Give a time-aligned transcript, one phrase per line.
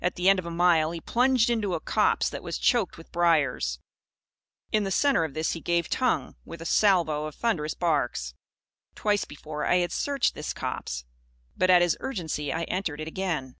[0.00, 3.12] At the end of a mile, he plunged into a copse that was choked with
[3.12, 3.78] briars.
[4.72, 8.34] In the centre of this he gave tongue, with a salvo of thunderous barks.
[8.96, 11.04] Twice before, I had searched this copse.
[11.56, 13.54] But, at his urgency, I entered it again.